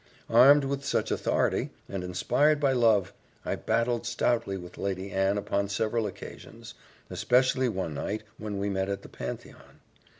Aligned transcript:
_"Armed 0.35 0.63
with 0.63 0.83
such 0.83 1.11
authority, 1.11 1.69
and 1.87 2.03
inspired 2.03 2.59
by 2.59 2.71
love, 2.71 3.13
I 3.45 3.55
battled 3.55 4.07
stoutly 4.07 4.57
with 4.57 4.79
Lady 4.79 5.11
Anne 5.11 5.37
upon 5.37 5.69
several 5.69 6.07
occasions, 6.07 6.73
especially 7.11 7.69
one 7.69 7.93
night 7.93 8.23
when 8.39 8.57
we 8.57 8.67
met 8.67 8.89
at 8.89 9.03
the 9.03 9.09
Pantheon. 9.09 9.79